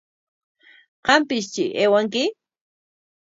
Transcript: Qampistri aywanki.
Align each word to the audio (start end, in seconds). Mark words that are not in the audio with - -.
Qampistri 1.05 1.65
aywanki. 1.83 2.23